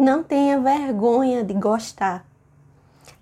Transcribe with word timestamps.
Não 0.00 0.22
tenha 0.22 0.60
vergonha 0.60 1.42
de 1.42 1.52
gostar. 1.52 2.24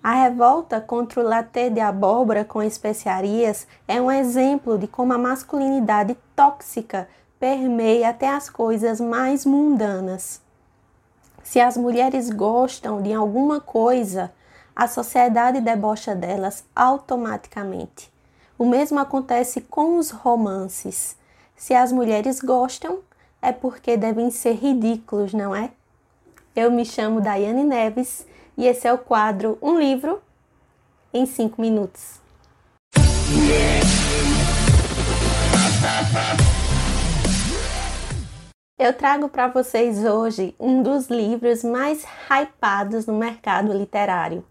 A 0.02 0.24
revolta 0.24 0.78
contra 0.78 1.22
o 1.22 1.24
latte 1.26 1.70
de 1.70 1.80
abóbora 1.80 2.44
com 2.44 2.62
especiarias 2.62 3.66
é 3.88 3.98
um 3.98 4.12
exemplo 4.12 4.76
de 4.76 4.86
como 4.86 5.14
a 5.14 5.16
masculinidade 5.16 6.14
tóxica 6.36 7.08
permeia 7.40 8.10
até 8.10 8.28
as 8.28 8.50
coisas 8.50 9.00
mais 9.00 9.46
mundanas. 9.46 10.42
Se 11.42 11.58
as 11.58 11.78
mulheres 11.78 12.28
gostam 12.28 13.00
de 13.00 13.10
alguma 13.10 13.58
coisa, 13.58 14.30
a 14.76 14.86
sociedade 14.86 15.62
debocha 15.62 16.14
delas 16.14 16.62
automaticamente. 16.76 18.12
O 18.58 18.66
mesmo 18.66 18.98
acontece 18.98 19.62
com 19.62 19.96
os 19.96 20.10
romances. 20.10 21.16
Se 21.56 21.72
as 21.72 21.90
mulheres 21.90 22.38
gostam, 22.42 22.98
é 23.40 23.50
porque 23.50 23.96
devem 23.96 24.30
ser 24.30 24.52
ridículos, 24.56 25.32
não 25.32 25.56
é? 25.56 25.70
Eu 26.56 26.70
me 26.70 26.86
chamo 26.86 27.20
Daiane 27.20 27.64
Neves 27.64 28.26
e 28.56 28.66
esse 28.66 28.88
é 28.88 28.92
o 28.92 28.96
quadro 28.96 29.58
Um 29.60 29.78
Livro 29.78 30.22
em 31.12 31.26
5 31.26 31.60
Minutos. 31.60 32.18
Eu 38.78 38.94
trago 38.94 39.28
para 39.28 39.48
vocês 39.48 40.02
hoje 40.02 40.54
um 40.58 40.82
dos 40.82 41.08
livros 41.08 41.62
mais 41.62 42.06
hypados 42.30 43.04
no 43.04 43.12
mercado 43.18 43.70
literário. 43.74 44.42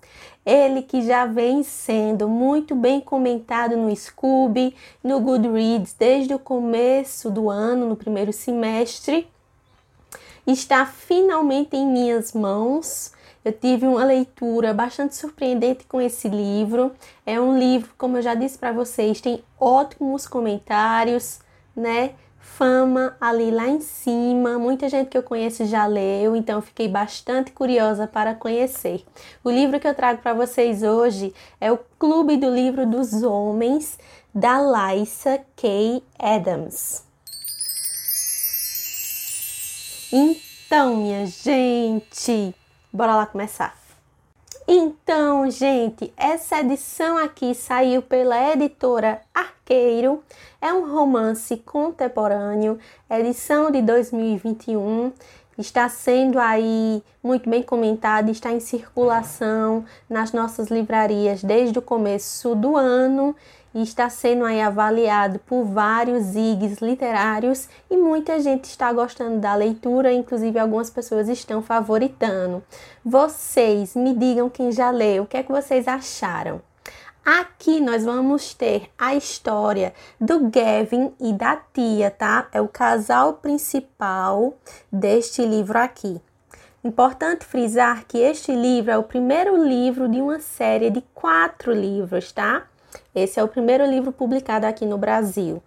Ele 0.46 0.84
que 0.84 1.02
já 1.02 1.26
vem 1.26 1.64
sendo 1.64 2.30
muito 2.30 2.76
bem 2.76 3.02
comentado 3.02 3.76
no 3.76 3.96
Scooby, 3.96 4.76
no 5.04 5.20
Goodreads 5.20 5.96
desde 5.98 6.36
o 6.36 6.40
começo 6.40 7.32
do 7.32 7.50
ano, 7.50 7.90
no 7.90 7.96
primeiro 7.96 8.32
semestre, 8.32 9.28
está 10.48 10.86
finalmente 10.86 11.76
em 11.76 11.86
minhas 11.86 12.34
mãos. 12.34 13.12
Eu 13.44 13.54
tive 13.54 13.86
uma 13.86 14.04
leitura 14.04 14.74
bastante 14.74 15.16
surpreendente 15.16 15.86
com 15.86 16.02
esse 16.02 16.28
livro. 16.28 16.92
É 17.26 17.40
um 17.40 17.58
livro, 17.58 17.92
como 17.98 18.18
eu 18.18 18.22
já 18.22 18.34
disse 18.34 18.58
para 18.58 18.72
vocês, 18.72 19.22
tem 19.22 19.44
ótimos 19.60 20.28
comentários, 20.28 21.40
né? 21.76 22.16
Fama 22.40 23.16
ali 23.20 23.52
lá 23.52 23.68
em 23.68 23.82
cima. 23.82 24.58
Muita 24.58 24.90
gente 24.90 25.10
que 25.10 25.18
eu 25.18 25.24
conheço 25.24 25.66
já 25.66 25.86
leu, 25.86 26.36
então 26.36 26.62
fiquei 26.62 26.88
bastante 26.88 27.52
curiosa 27.52 28.08
para 28.08 28.34
conhecer. 28.34 29.04
O 29.44 29.52
livro 29.52 29.80
que 29.80 29.88
eu 29.88 29.96
trago 29.96 30.22
para 30.22 30.34
vocês 30.34 30.82
hoje 30.82 31.34
é 31.60 31.72
o 31.72 31.80
Clube 32.00 32.38
do 32.38 32.50
Livro 32.50 32.86
dos 32.86 33.22
Homens 33.24 33.98
da 34.34 34.60
Lysa 34.60 35.40
K. 35.56 36.04
Adams. 36.20 37.04
Então, 40.12 40.45
minha 40.72 41.26
gente, 41.26 42.56
Bora 42.92 43.16
lá 43.16 43.26
começar. 43.26 43.76
Então, 44.68 45.50
gente, 45.52 46.12
essa 46.18 46.60
edição 46.60 47.18
aqui 47.18 47.54
saiu 47.54 48.02
pela 48.02 48.52
editora 48.52 49.22
Arqueiro. 49.34 50.24
É 50.60 50.74
um 50.74 50.92
romance 50.92 51.56
contemporâneo, 51.58 52.80
edição 53.10 53.70
de 53.70 53.82
2021. 53.82 55.12
Está 55.58 55.88
sendo 55.88 56.40
aí 56.40 57.04
muito 57.24 57.50
bem 57.50 57.62
comentado, 57.62 58.32
está 58.32 58.52
em 58.52 58.60
circulação 58.60 59.86
nas 60.10 60.32
nossas 60.32 60.70
livrarias 60.70 61.44
desde 61.44 61.78
o 61.78 61.82
começo 61.82 62.56
do 62.56 62.76
ano 62.76 63.36
e 63.76 63.84
está 63.84 64.10
sendo 64.10 64.46
aí 64.46 64.62
avaliado 64.62 65.38
por 65.40 65.66
vários 65.66 66.34
IGs 66.34 66.80
literários 66.82 67.68
e 67.92 67.98
muita 67.98 68.40
gente 68.40 68.64
está 68.64 68.92
gostando 68.94 69.40
da 69.40 69.54
leitura, 69.54 70.14
inclusive 70.14 70.58
algumas 70.58 70.90
pessoas 70.90 71.28
estão 71.28 71.62
favoritando. 71.62 72.64
Vocês 73.04 73.94
me 73.94 74.16
digam 74.16 74.50
quem 74.50 74.72
já 74.72 74.90
leu, 74.90 75.24
o 75.24 75.28
que 75.28 75.36
é 75.36 75.44
que 75.44 75.52
vocês 75.52 75.90
acharam? 75.90 76.62
Aqui 77.26 77.82
nós 77.82 78.06
vamos 78.06 78.54
ter 78.54 78.90
a 78.98 79.14
história 79.14 79.94
do 80.22 80.50
Gavin 80.50 81.12
e 81.20 81.34
da 81.34 81.58
tia, 81.58 82.10
tá? 82.10 82.48
É 82.54 82.62
o 82.62 82.70
casal 82.70 83.34
principal 83.34 84.54
deste 84.90 85.44
livro 85.44 85.78
aqui. 85.78 86.22
Importante 86.82 87.44
frisar 87.44 88.06
que 88.08 88.20
este 88.20 88.56
livro 88.56 88.92
é 88.92 88.98
o 88.98 89.04
primeiro 89.04 89.62
livro 89.62 90.08
de 90.08 90.22
uma 90.22 90.40
série 90.40 90.92
de 90.92 91.02
quatro 91.14 91.74
livros, 91.74 92.32
tá? 92.32 92.68
Esse 93.14 93.40
é 93.40 93.44
o 93.44 93.48
primeiro 93.48 93.86
livro 93.86 94.12
publicado 94.12 94.66
aqui 94.66 94.86
no 94.86 94.98
Brasil. 94.98 95.62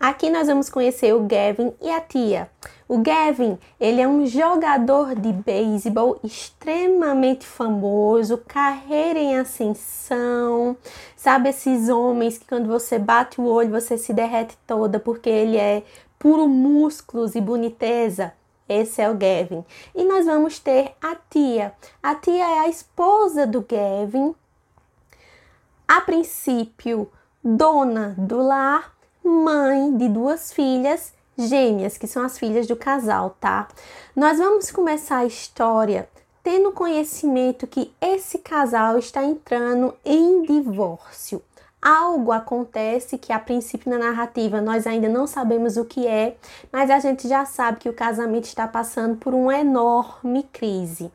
Aqui 0.00 0.30
nós 0.30 0.46
vamos 0.46 0.70
conhecer 0.70 1.12
o 1.12 1.24
Gavin 1.24 1.72
e 1.82 1.90
a 1.90 2.00
tia. 2.00 2.48
O 2.88 2.98
Gavin, 2.98 3.58
ele 3.80 4.00
é 4.00 4.06
um 4.06 4.24
jogador 4.26 5.14
de 5.14 5.32
beisebol 5.32 6.18
extremamente 6.22 7.44
famoso, 7.44 8.38
carreira 8.46 9.18
em 9.18 9.36
ascensão. 9.36 10.76
Sabe 11.16 11.48
esses 11.48 11.88
homens 11.88 12.38
que 12.38 12.46
quando 12.46 12.68
você 12.68 12.98
bate 12.98 13.40
o 13.40 13.44
olho 13.44 13.70
você 13.70 13.98
se 13.98 14.12
derrete 14.12 14.56
toda 14.66 15.00
porque 15.00 15.28
ele 15.28 15.56
é 15.56 15.82
puro 16.18 16.48
músculos 16.48 17.34
e 17.34 17.40
boniteza? 17.40 18.32
Esse 18.68 19.00
é 19.00 19.10
o 19.10 19.14
Gavin. 19.14 19.64
E 19.94 20.04
nós 20.04 20.26
vamos 20.26 20.58
ter 20.58 20.92
a 21.02 21.16
tia. 21.30 21.72
A 22.02 22.14
tia 22.14 22.44
é 22.44 22.58
a 22.60 22.68
esposa 22.68 23.46
do 23.46 23.62
Gavin, 23.62 24.34
a 25.88 26.02
princípio 26.02 27.10
dona 27.42 28.14
do 28.18 28.42
lar, 28.42 28.94
mãe 29.24 29.96
de 29.96 30.06
duas 30.06 30.52
filhas 30.52 31.14
gêmeas, 31.36 31.96
que 31.96 32.06
são 32.06 32.22
as 32.22 32.38
filhas 32.38 32.66
do 32.66 32.76
casal, 32.76 33.36
tá? 33.40 33.68
Nós 34.14 34.36
vamos 34.36 34.70
começar 34.70 35.18
a 35.18 35.24
história 35.24 36.06
tendo 36.42 36.72
conhecimento 36.72 37.66
que 37.66 37.90
esse 38.00 38.38
casal 38.38 38.98
está 38.98 39.24
entrando 39.24 39.94
em 40.04 40.42
divórcio. 40.42 41.42
Algo 41.80 42.32
acontece 42.32 43.16
que 43.16 43.32
a 43.32 43.38
princípio 43.38 43.90
na 43.90 43.98
narrativa 43.98 44.60
nós 44.60 44.86
ainda 44.86 45.08
não 45.08 45.26
sabemos 45.26 45.76
o 45.76 45.84
que 45.84 46.06
é, 46.06 46.36
mas 46.70 46.90
a 46.90 46.98
gente 46.98 47.26
já 47.28 47.46
sabe 47.46 47.78
que 47.78 47.88
o 47.88 47.94
casamento 47.94 48.44
está 48.44 48.68
passando 48.68 49.16
por 49.16 49.32
uma 49.32 49.58
enorme 49.58 50.42
crise. 50.52 51.10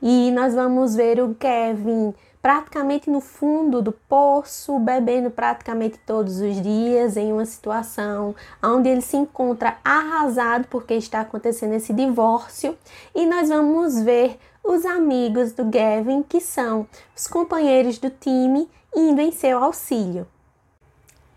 E 0.00 0.32
nós 0.32 0.54
vamos 0.54 0.96
ver 0.96 1.20
o 1.20 1.34
Kevin 1.34 2.14
praticamente 2.42 3.08
no 3.08 3.20
fundo 3.20 3.80
do 3.80 3.92
poço, 3.92 4.76
bebendo 4.80 5.30
praticamente 5.30 5.96
todos 6.04 6.40
os 6.40 6.60
dias, 6.60 7.16
em 7.16 7.32
uma 7.32 7.44
situação 7.44 8.34
onde 8.60 8.88
ele 8.88 9.00
se 9.00 9.16
encontra 9.16 9.78
arrasado 9.84 10.66
porque 10.68 10.94
está 10.94 11.20
acontecendo 11.20 11.74
esse 11.74 11.92
divórcio, 11.92 12.76
e 13.14 13.24
nós 13.24 13.48
vamos 13.48 14.02
ver 14.02 14.40
os 14.64 14.84
amigos 14.84 15.52
do 15.52 15.64
Gavin, 15.66 16.24
que 16.24 16.40
são 16.40 16.86
os 17.16 17.28
companheiros 17.28 17.98
do 17.98 18.10
time, 18.10 18.68
indo 18.94 19.20
em 19.20 19.30
seu 19.30 19.62
auxílio. 19.62 20.26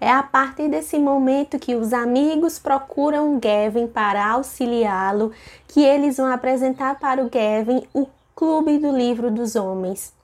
É 0.01 0.11
a 0.11 0.23
partir 0.23 0.69
desse 0.69 0.97
momento 0.97 1.59
que 1.59 1.75
os 1.75 1.94
amigos 1.94 2.57
procuram 2.57 3.39
Gavin 3.39 3.88
para 3.88 4.31
auxiliá-lo 4.31 5.31
que 5.67 5.83
eles 5.83 6.17
vão 6.17 6.27
apresentar 6.27 6.99
para 6.99 7.23
o 7.23 7.29
Gavin 7.29 7.88
o 7.94 8.07
Clube 8.35 8.79
do 8.79 8.91
Livro 8.91 9.31
dos 9.31 9.55
Homens. 9.55 10.14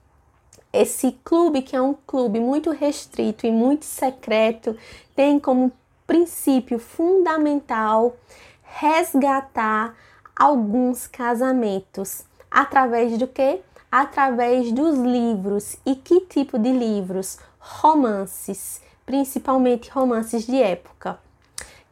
Esse 0.72 1.12
clube, 1.24 1.62
que 1.62 1.76
é 1.76 1.82
um 1.82 1.94
clube 2.06 2.40
muito 2.40 2.70
restrito 2.70 3.46
e 3.46 3.50
muito 3.50 3.84
secreto, 3.84 4.76
tem 5.14 5.38
como 5.38 5.70
princípio 6.06 6.78
fundamental 6.78 8.16
resgatar 8.62 9.94
alguns 10.34 11.06
casamentos. 11.06 12.24
Através 12.50 13.18
do 13.18 13.26
que? 13.26 13.60
Através 13.90 14.72
dos 14.72 14.98
livros. 14.98 15.76
E 15.84 15.94
que 15.94 16.20
tipo 16.22 16.58
de 16.58 16.72
livros? 16.72 17.38
Romances, 17.58 18.80
principalmente 19.04 19.90
romances 19.90 20.46
de 20.46 20.56
época. 20.56 21.18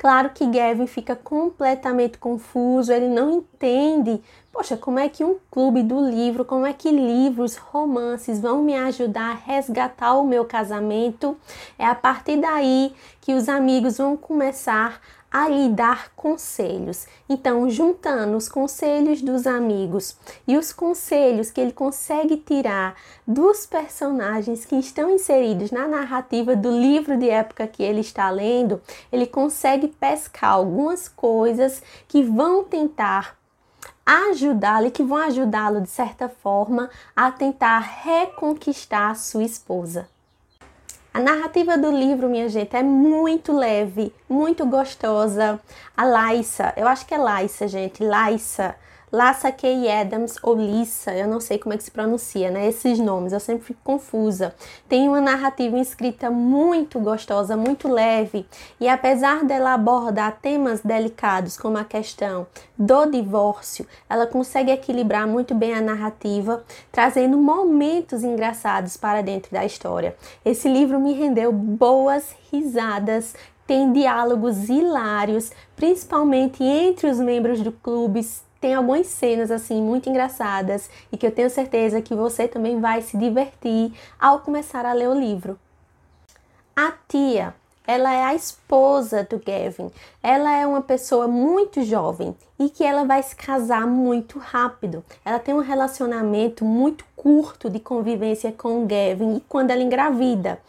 Claro 0.01 0.31
que 0.31 0.47
Gavin 0.47 0.87
fica 0.87 1.15
completamente 1.15 2.17
confuso, 2.17 2.91
ele 2.91 3.07
não 3.07 3.31
entende, 3.33 4.19
poxa, 4.51 4.75
como 4.75 4.99
é 4.99 5.11
que 5.11 5.23
um 5.23 5.37
clube 5.51 5.83
do 5.83 6.01
livro, 6.01 6.43
como 6.43 6.65
é 6.65 6.73
que 6.73 6.91
livros, 6.91 7.57
romances 7.57 8.41
vão 8.41 8.63
me 8.63 8.75
ajudar 8.75 9.33
a 9.33 9.35
resgatar 9.35 10.15
o 10.15 10.27
meu 10.27 10.47
casamento? 10.47 11.37
É 11.79 11.85
a 11.85 11.95
partir 11.95 12.39
daí 12.39 12.95
que 13.21 13.35
os 13.35 13.47
amigos 13.47 13.99
vão 13.99 14.17
começar 14.17 15.03
a 15.31 15.49
lhe 15.49 15.69
dar 15.69 16.11
conselhos. 16.17 17.07
Então, 17.29 17.71
juntando 17.71 18.37
os 18.37 18.49
conselhos 18.49 19.23
dos 19.23 19.47
amigos 19.47 20.17
e 20.47 20.57
os 20.57 20.73
conselhos 20.73 21.51
que 21.51 21.61
ele 21.61 21.73
consegue 21.73 22.37
tirar 22.37 22.97
dos 23.27 23.65
personagens 23.65 24.65
que 24.65 24.77
estão 24.77 25.11
inseridos 25.11 25.71
na 25.71 25.87
narrativa 25.87 26.57
do 26.57 26.71
livro 26.71 27.17
de 27.17 27.31
época 27.31 27.67
que 27.67 27.83
ele 27.83 28.01
está 28.01 28.29
lendo, 28.31 28.83
ele 29.13 29.27
consegue 29.27 29.89
pescar 29.89 30.51
algumas 30.51 31.09
coisas 31.09 31.83
que 32.09 32.23
vão 32.23 32.65
tentar 32.65 33.39
ajudá-lo 34.05 34.87
e 34.87 34.91
que 34.91 35.05
vão 35.05 35.19
ajudá-lo 35.19 35.81
de 35.81 35.89
certa 35.89 36.29
forma 36.29 36.91
a 37.15 37.31
tentar 37.31 37.79
reconquistar 37.79 39.11
a 39.11 39.15
sua 39.15 39.45
esposa. 39.45 40.09
A 41.13 41.19
narrativa 41.19 41.77
do 41.77 41.91
livro, 41.91 42.29
minha 42.29 42.49
gente, 42.49 42.77
é 42.77 42.85
muito 42.85 43.53
leve, 43.53 44.13
muito 44.29 44.65
gostosa. 44.65 45.61
A 45.97 46.05
Laissa, 46.05 46.73
eu 46.77 46.87
acho 46.87 47.05
que 47.05 47.13
é 47.13 47.19
Laissa, 47.19 47.67
gente, 47.67 48.05
Laissa, 48.05 48.77
Lassa 49.13 49.51
Kay 49.51 49.91
Adams 49.91 50.37
ou 50.41 50.55
Lissa, 50.55 51.13
eu 51.13 51.27
não 51.27 51.41
sei 51.41 51.59
como 51.59 51.75
é 51.75 51.77
que 51.77 51.83
se 51.83 51.91
pronuncia, 51.91 52.49
né? 52.49 52.69
Esses 52.69 53.01
nomes, 53.01 53.33
eu 53.33 53.41
sempre 53.41 53.65
fico 53.65 53.81
confusa. 53.83 54.55
Tem 54.89 55.09
uma 55.09 55.21
narrativa 55.21 55.77
escrita 55.79 56.31
muito 56.31 57.01
gostosa, 57.01 57.57
muito 57.57 57.89
leve, 57.89 58.47
e 58.79 58.89
apesar 58.89 59.45
dela 59.45 59.75
abordar 59.75 60.39
temas 60.41 60.81
delicados 60.81 61.57
como 61.57 61.77
a 61.77 61.85
questão 61.85 62.47
do 62.79 63.07
divórcio, 63.07 63.85
ela 64.09 64.29
consegue 64.29 64.71
equilibrar 64.71 65.27
muito 65.27 65.57
bem 65.57 65.75
a 65.75 65.81
narrativa, 65.81 66.63
trazendo 66.93 67.37
momentos 67.37 68.23
engraçados 68.23 68.97
para 68.97 69.23
dentro 69.23 69.51
da 69.51 69.65
história. 69.65 70.17
Esse 70.45 70.69
livro 70.69 71.01
me 71.01 71.15
rendeu 71.15 71.53
boas 71.53 72.33
risadas, 72.53 73.35
tem 73.67 73.93
diálogos 73.93 74.69
hilários, 74.69 75.51
principalmente 75.75 76.63
entre 76.63 77.09
os 77.09 77.19
membros 77.19 77.61
do 77.61 77.73
clube. 77.73 78.21
Tem 78.61 78.75
algumas 78.75 79.07
cenas 79.07 79.51
assim 79.51 79.81
muito 79.81 80.11
engraçadas 80.11 80.91
e 81.11 81.17
que 81.17 81.27
eu 81.27 81.33
tenho 81.33 81.49
certeza 81.49 82.03
que 82.03 82.15
você 82.15 82.47
também 82.47 82.79
vai 82.79 83.01
se 83.01 83.17
divertir 83.17 83.93
ao 84.19 84.41
começar 84.41 84.85
a 84.85 84.93
ler 84.93 85.09
o 85.09 85.19
livro. 85.19 85.59
A 86.77 86.93
tia, 87.09 87.55
ela 87.87 88.15
é 88.15 88.23
a 88.23 88.35
esposa 88.35 89.25
do 89.25 89.39
Gavin. 89.39 89.91
Ela 90.23 90.57
é 90.57 90.67
uma 90.67 90.83
pessoa 90.83 91.27
muito 91.27 91.83
jovem 91.83 92.37
e 92.59 92.69
que 92.69 92.85
ela 92.85 93.05
vai 93.05 93.23
se 93.23 93.35
casar 93.35 93.87
muito 93.87 94.39
rápido. 94.39 95.03
Ela 95.25 95.39
tem 95.39 95.55
um 95.55 95.61
relacionamento 95.61 96.65
muito 96.65 97.05
curto 97.17 97.69
de 97.71 97.81
convivência 97.81 98.53
com 98.53 98.85
o 98.85 98.87
Gavin 98.87 99.37
e 99.37 99.41
quando 99.49 99.71
ela 99.71 99.83
engravida. 99.83 100.61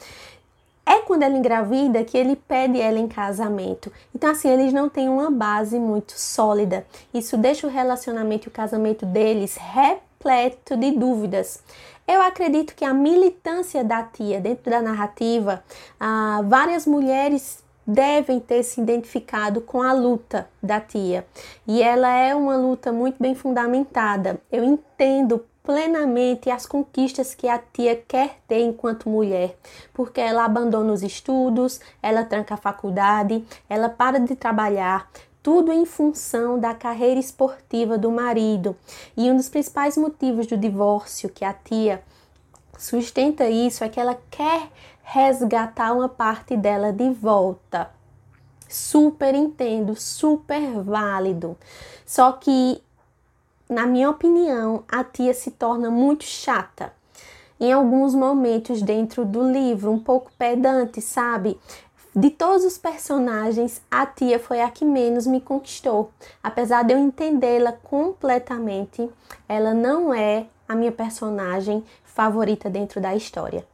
É 0.85 0.99
quando 0.99 1.23
ela 1.23 1.37
engravida 1.37 2.03
que 2.03 2.17
ele 2.17 2.35
pede 2.35 2.79
ela 2.81 2.97
em 2.97 3.07
casamento. 3.07 3.91
Então, 4.13 4.31
assim, 4.31 4.49
eles 4.49 4.73
não 4.73 4.89
têm 4.89 5.07
uma 5.09 5.29
base 5.29 5.79
muito 5.79 6.13
sólida. 6.13 6.85
Isso 7.13 7.37
deixa 7.37 7.67
o 7.67 7.69
relacionamento 7.69 8.47
e 8.47 8.49
o 8.49 8.51
casamento 8.51 9.05
deles 9.05 9.57
repleto 9.57 10.75
de 10.75 10.91
dúvidas. 10.91 11.63
Eu 12.07 12.21
acredito 12.21 12.75
que 12.75 12.83
a 12.83 12.93
militância 12.93 13.83
da 13.83 14.03
tia 14.03 14.41
dentro 14.41 14.69
da 14.69 14.81
narrativa, 14.81 15.63
ah, 15.99 16.41
várias 16.43 16.85
mulheres 16.85 17.63
devem 17.85 18.39
ter 18.39 18.63
se 18.63 18.81
identificado 18.81 19.61
com 19.61 19.81
a 19.81 19.93
luta 19.93 20.47
da 20.61 20.79
tia. 20.79 21.25
E 21.67 21.81
ela 21.81 22.11
é 22.11 22.33
uma 22.35 22.55
luta 22.55 22.91
muito 22.91 23.17
bem 23.19 23.35
fundamentada. 23.35 24.39
Eu 24.51 24.63
entendo 24.63 25.43
plenamente 25.63 26.49
as 26.49 26.65
conquistas 26.65 27.35
que 27.35 27.47
a 27.47 27.59
tia 27.59 27.95
quer 27.95 28.39
ter 28.47 28.61
enquanto 28.61 29.09
mulher, 29.09 29.57
porque 29.93 30.19
ela 30.19 30.45
abandona 30.45 30.91
os 30.91 31.03
estudos, 31.03 31.79
ela 32.01 32.23
tranca 32.23 32.55
a 32.55 32.57
faculdade, 32.57 33.45
ela 33.69 33.89
para 33.89 34.19
de 34.19 34.35
trabalhar, 34.35 35.09
tudo 35.43 35.71
em 35.71 35.85
função 35.85 36.59
da 36.59 36.73
carreira 36.73 37.19
esportiva 37.19 37.97
do 37.97 38.11
marido. 38.11 38.75
E 39.17 39.29
um 39.31 39.35
dos 39.35 39.49
principais 39.49 39.97
motivos 39.97 40.45
do 40.47 40.57
divórcio 40.57 41.29
que 41.29 41.43
a 41.43 41.53
tia 41.53 42.03
sustenta 42.77 43.49
isso 43.49 43.83
é 43.83 43.89
que 43.89 43.99
ela 43.99 44.17
quer 44.29 44.69
resgatar 45.03 45.93
uma 45.93 46.09
parte 46.09 46.55
dela 46.55 46.91
de 46.91 47.09
volta. 47.09 47.89
Super 48.67 49.35
entendo, 49.35 49.95
super 49.95 50.81
válido. 50.81 51.57
Só 52.05 52.31
que 52.31 52.81
na 53.71 53.87
minha 53.87 54.09
opinião, 54.09 54.83
a 54.85 55.01
tia 55.01 55.33
se 55.33 55.49
torna 55.49 55.89
muito 55.89 56.25
chata. 56.25 56.91
Em 57.57 57.71
alguns 57.71 58.13
momentos 58.13 58.81
dentro 58.81 59.23
do 59.23 59.49
livro, 59.49 59.89
um 59.89 59.97
pouco 59.97 60.29
pedante, 60.37 60.99
sabe? 60.99 61.57
De 62.13 62.29
todos 62.29 62.65
os 62.65 62.77
personagens, 62.77 63.81
a 63.89 64.05
tia 64.05 64.37
foi 64.37 64.59
a 64.59 64.69
que 64.69 64.83
menos 64.83 65.25
me 65.25 65.39
conquistou. 65.39 66.11
Apesar 66.43 66.83
de 66.83 66.93
eu 66.93 66.99
entendê-la 66.99 67.71
completamente, 67.71 69.09
ela 69.47 69.73
não 69.73 70.13
é 70.13 70.47
a 70.67 70.75
minha 70.75 70.91
personagem 70.91 71.81
favorita 72.03 72.69
dentro 72.69 72.99
da 72.99 73.15
história. 73.15 73.65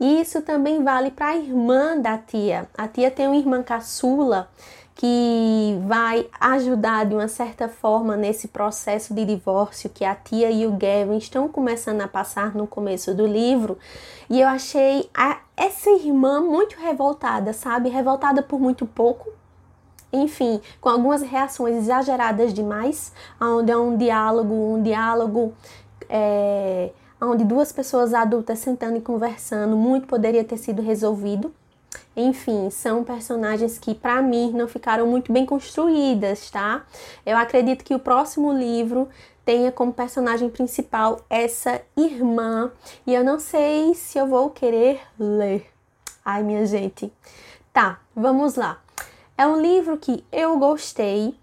E 0.00 0.22
isso 0.22 0.40
também 0.40 0.82
vale 0.82 1.10
para 1.10 1.26
a 1.26 1.36
irmã 1.36 1.94
da 1.98 2.16
tia. 2.16 2.66
A 2.72 2.88
tia 2.88 3.10
tem 3.10 3.26
uma 3.26 3.36
irmã 3.36 3.62
caçula 3.62 4.48
que 4.98 5.78
vai 5.86 6.26
ajudar 6.40 7.06
de 7.06 7.14
uma 7.14 7.28
certa 7.28 7.68
forma 7.68 8.16
nesse 8.16 8.48
processo 8.48 9.14
de 9.14 9.24
divórcio 9.24 9.88
que 9.88 10.04
a 10.04 10.12
tia 10.12 10.50
e 10.50 10.66
o 10.66 10.72
Gavin 10.72 11.18
estão 11.18 11.46
começando 11.48 12.00
a 12.00 12.08
passar 12.08 12.52
no 12.52 12.66
começo 12.66 13.14
do 13.14 13.24
livro. 13.24 13.78
E 14.28 14.40
eu 14.40 14.48
achei 14.48 15.08
a, 15.14 15.38
essa 15.56 15.88
irmã 15.88 16.40
muito 16.40 16.76
revoltada, 16.80 17.52
sabe? 17.52 17.88
Revoltada 17.88 18.42
por 18.42 18.58
muito 18.58 18.86
pouco. 18.86 19.30
Enfim, 20.12 20.60
com 20.80 20.88
algumas 20.88 21.22
reações 21.22 21.76
exageradas 21.76 22.52
demais, 22.52 23.12
onde 23.40 23.70
é 23.70 23.76
um 23.76 23.96
diálogo, 23.96 24.52
um 24.52 24.82
diálogo 24.82 25.54
é, 26.08 26.90
onde 27.20 27.44
duas 27.44 27.70
pessoas 27.70 28.12
adultas 28.12 28.58
sentando 28.58 28.96
e 28.96 29.00
conversando, 29.00 29.76
muito 29.76 30.08
poderia 30.08 30.42
ter 30.42 30.56
sido 30.56 30.82
resolvido 30.82 31.54
enfim, 32.16 32.68
são 32.70 33.04
personagens 33.04 33.78
que 33.78 33.94
para 33.94 34.20
mim 34.20 34.50
não 34.52 34.66
ficaram 34.66 35.06
muito 35.06 35.32
bem 35.32 35.46
construídas, 35.46 36.50
tá? 36.50 36.84
Eu 37.24 37.36
acredito 37.36 37.84
que 37.84 37.94
o 37.94 37.98
próximo 37.98 38.52
livro 38.52 39.08
tenha 39.44 39.72
como 39.72 39.92
personagem 39.92 40.50
principal 40.50 41.20
essa 41.30 41.80
irmã 41.96 42.70
e 43.06 43.14
eu 43.14 43.24
não 43.24 43.38
sei 43.38 43.94
se 43.94 44.18
eu 44.18 44.26
vou 44.26 44.50
querer 44.50 45.00
ler. 45.18 45.66
Ai, 46.24 46.42
minha 46.42 46.66
gente. 46.66 47.10
Tá, 47.72 48.00
vamos 48.14 48.56
lá. 48.56 48.82
É 49.36 49.46
um 49.46 49.60
livro 49.60 49.96
que 49.96 50.24
eu 50.32 50.58
gostei, 50.58 51.34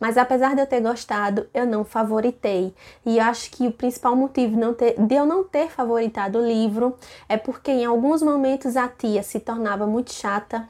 mas 0.00 0.16
apesar 0.16 0.54
de 0.54 0.60
eu 0.60 0.66
ter 0.66 0.80
gostado, 0.80 1.46
eu 1.52 1.66
não 1.66 1.84
favoritei. 1.84 2.74
E 3.04 3.18
acho 3.18 3.50
que 3.50 3.66
o 3.66 3.72
principal 3.72 4.14
motivo 4.14 4.74
ter, 4.74 4.94
de 5.00 5.14
eu 5.14 5.26
não 5.26 5.44
ter 5.44 5.68
favoritado 5.68 6.38
o 6.38 6.46
livro 6.46 6.96
é 7.28 7.36
porque 7.36 7.70
em 7.70 7.84
alguns 7.84 8.22
momentos 8.22 8.76
a 8.76 8.88
tia 8.88 9.22
se 9.22 9.40
tornava 9.40 9.86
muito 9.86 10.12
chata, 10.12 10.68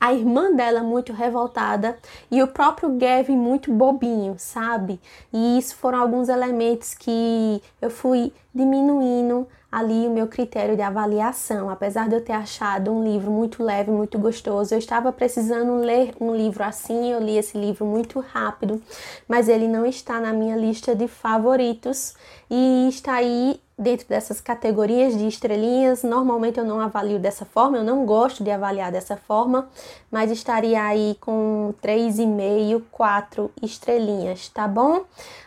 a 0.00 0.12
irmã 0.12 0.52
dela 0.52 0.82
muito 0.82 1.12
revoltada 1.12 1.96
e 2.28 2.42
o 2.42 2.48
próprio 2.48 2.90
Gavin 2.90 3.36
muito 3.36 3.72
bobinho, 3.72 4.34
sabe? 4.36 5.00
E 5.32 5.56
isso 5.58 5.76
foram 5.76 6.00
alguns 6.00 6.28
elementos 6.28 6.92
que 6.92 7.62
eu 7.80 7.88
fui 7.88 8.32
diminuindo 8.52 9.46
ali 9.72 10.06
o 10.06 10.10
meu 10.10 10.26
critério 10.28 10.76
de 10.76 10.82
avaliação. 10.82 11.70
Apesar 11.70 12.06
de 12.06 12.14
eu 12.14 12.20
ter 12.22 12.34
achado 12.34 12.92
um 12.92 13.02
livro 13.02 13.30
muito 13.30 13.64
leve, 13.64 13.90
muito 13.90 14.18
gostoso, 14.18 14.74
eu 14.74 14.78
estava 14.78 15.10
precisando 15.10 15.76
ler 15.76 16.14
um 16.20 16.36
livro 16.36 16.62
assim. 16.62 17.10
Eu 17.10 17.20
li 17.20 17.38
esse 17.38 17.56
livro 17.56 17.86
muito 17.86 18.20
rápido, 18.20 18.82
mas 19.26 19.48
ele 19.48 19.66
não 19.66 19.86
está 19.86 20.20
na 20.20 20.34
minha 20.34 20.54
lista 20.54 20.94
de 20.94 21.08
favoritos 21.08 22.14
e 22.50 22.86
está 22.90 23.14
aí 23.14 23.58
dentro 23.78 24.06
dessas 24.08 24.40
categorias 24.40 25.16
de 25.16 25.26
estrelinhas. 25.26 26.02
Normalmente 26.02 26.58
eu 26.58 26.64
não 26.64 26.80
avalio 26.80 27.18
dessa 27.18 27.44
forma, 27.44 27.78
eu 27.78 27.84
não 27.84 28.04
gosto 28.04 28.44
de 28.44 28.50
avaliar 28.50 28.92
dessa 28.92 29.16
forma, 29.16 29.68
mas 30.10 30.30
estaria 30.30 30.82
aí 30.82 31.16
com 31.20 31.74
3,5, 31.82 32.82
4 32.90 33.50
estrelinhas, 33.62 34.48
tá 34.48 34.68
bom? 34.68 35.04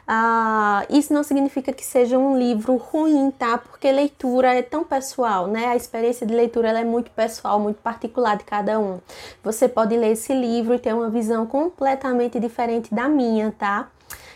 Ah, 0.07 0.85
isso 0.89 1.13
não 1.13 1.23
significa 1.23 1.73
que 1.73 1.83
seja 1.83 2.17
um 2.17 2.37
livro 2.37 2.75
ruim, 2.75 3.31
tá? 3.31 3.57
Porque 3.57 3.91
leitura 3.91 4.53
é 4.53 4.61
tão 4.61 4.83
pessoal, 4.83 5.47
né? 5.47 5.67
A 5.67 5.75
experiência 5.75 6.27
de 6.27 6.33
leitura 6.33 6.69
é 6.69 6.83
muito 6.83 7.09
pessoal, 7.11 7.59
muito 7.59 7.81
particular 7.81 8.37
de 8.37 8.43
cada 8.43 8.79
um. 8.79 8.99
Você 9.43 9.67
pode 9.67 9.95
ler 9.97 10.11
esse 10.11 10.33
livro 10.33 10.75
e 10.75 10.79
ter 10.79 10.93
uma 10.93 11.09
visão 11.09 11.45
completamente 11.45 12.39
diferente 12.39 12.93
da 12.93 13.07
minha, 13.07 13.51
tá? 13.57 13.89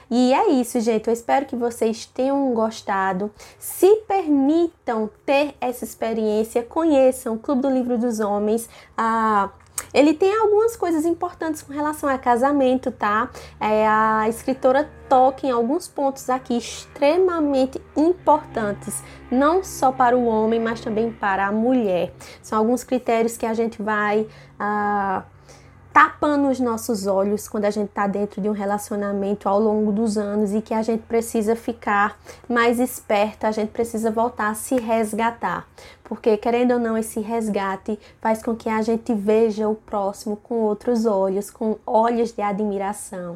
E 0.09 0.33
é 0.33 0.49
isso, 0.49 0.79
gente. 0.79 1.07
Eu 1.07 1.13
espero 1.13 1.45
que 1.45 1.55
vocês 1.55 2.05
tenham 2.05 2.51
gostado. 2.53 3.31
Se 3.57 3.97
permitam 4.07 5.09
ter 5.25 5.55
essa 5.61 5.83
experiência, 5.83 6.63
conheçam 6.63 7.35
o 7.35 7.39
Clube 7.39 7.61
do 7.61 7.69
Livro 7.69 7.97
dos 7.97 8.19
Homens. 8.19 8.67
Ah, 8.97 9.49
ele 9.93 10.13
tem 10.13 10.35
algumas 10.35 10.75
coisas 10.75 11.05
importantes 11.05 11.61
com 11.61 11.73
relação 11.73 12.09
a 12.09 12.17
casamento, 12.17 12.91
tá? 12.91 13.29
É, 13.59 13.87
a 13.87 14.27
escritora 14.27 14.89
toca 15.07 15.47
em 15.47 15.51
alguns 15.51 15.87
pontos 15.87 16.29
aqui 16.29 16.57
extremamente 16.57 17.81
importantes, 17.95 19.03
não 19.31 19.63
só 19.63 19.91
para 19.91 20.17
o 20.17 20.25
homem, 20.25 20.59
mas 20.59 20.81
também 20.81 21.11
para 21.11 21.47
a 21.47 21.51
mulher. 21.51 22.13
São 22.41 22.57
alguns 22.57 22.83
critérios 22.83 23.37
que 23.37 23.45
a 23.45 23.53
gente 23.53 23.81
vai. 23.81 24.27
Ah, 24.59 25.23
tapando 25.93 26.49
os 26.49 26.59
nossos 26.59 27.07
olhos 27.07 27.47
quando 27.47 27.65
a 27.65 27.71
gente 27.71 27.89
está 27.89 28.07
dentro 28.07 28.41
de 28.41 28.49
um 28.49 28.53
relacionamento 28.53 29.49
ao 29.49 29.59
longo 29.59 29.91
dos 29.91 30.17
anos 30.17 30.53
e 30.53 30.61
que 30.61 30.73
a 30.73 30.81
gente 30.81 31.03
precisa 31.03 31.55
ficar 31.55 32.17
mais 32.47 32.79
esperto, 32.79 33.45
a 33.45 33.51
gente 33.51 33.69
precisa 33.69 34.11
voltar 34.11 34.49
a 34.49 34.53
se 34.53 34.75
resgatar. 34.75 35.67
Porque, 36.09 36.35
querendo 36.37 36.71
ou 36.71 36.79
não, 36.79 36.97
esse 36.97 37.19
resgate 37.19 37.99
faz 38.19 38.41
com 38.41 38.55
que 38.55 38.67
a 38.67 38.81
gente 38.81 39.13
veja 39.13 39.69
o 39.69 39.75
próximo 39.75 40.35
com 40.35 40.55
outros 40.55 41.05
olhos, 41.05 41.51
com 41.51 41.77
olhos 41.85 42.31
de 42.31 42.41
admiração. 42.41 43.35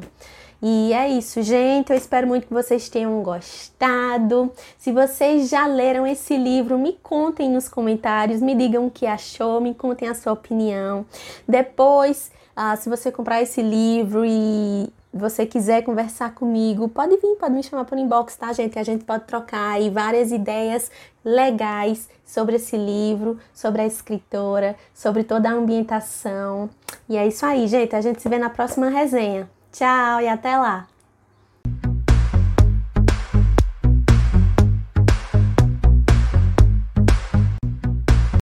E 0.60 0.92
é 0.92 1.08
isso, 1.08 1.40
gente. 1.40 1.90
Eu 1.90 1.96
espero 1.96 2.26
muito 2.26 2.48
que 2.48 2.52
vocês 2.52 2.88
tenham 2.88 3.22
gostado. 3.22 4.50
Se 4.76 4.90
vocês 4.90 5.48
já 5.48 5.68
leram 5.68 6.04
esse 6.04 6.36
livro, 6.36 6.76
me 6.76 6.94
contem 6.94 7.48
nos 7.48 7.68
comentários, 7.68 8.40
me 8.40 8.56
digam 8.56 8.86
o 8.86 8.90
que 8.90 9.06
achou, 9.06 9.60
me 9.60 9.72
contem 9.72 10.08
a 10.08 10.14
sua 10.14 10.32
opinião. 10.32 11.06
Depois, 11.46 12.32
ah, 12.56 12.74
se 12.74 12.88
você 12.88 13.12
comprar 13.12 13.40
esse 13.40 13.62
livro 13.62 14.24
e 14.24 14.92
você 15.14 15.46
quiser 15.46 15.82
conversar 15.82 16.34
comigo, 16.34 16.88
pode 16.88 17.16
vir, 17.16 17.36
pode 17.36 17.54
me 17.54 17.62
chamar 17.62 17.84
por 17.84 17.96
inbox, 17.96 18.36
tá, 18.36 18.52
gente? 18.52 18.78
A 18.78 18.82
gente 18.82 19.04
pode 19.04 19.24
trocar 19.24 19.74
aí 19.74 19.88
várias 19.88 20.32
ideias 20.32 20.90
legais 21.24 22.08
sobre 22.24 22.56
esse 22.56 22.76
livro, 22.76 23.38
sobre 23.54 23.82
a 23.82 23.86
escritora, 23.86 24.74
sobre 24.92 25.22
toda 25.22 25.48
a 25.48 25.52
ambientação. 25.52 26.68
E 27.08 27.16
é 27.16 27.26
isso 27.26 27.46
aí, 27.46 27.68
gente. 27.68 27.94
A 27.94 28.00
gente 28.00 28.20
se 28.20 28.28
vê 28.28 28.38
na 28.38 28.50
próxima 28.50 28.88
resenha. 28.88 29.48
Tchau 29.70 30.20
e 30.20 30.28
até 30.28 30.56
lá! 30.56 30.93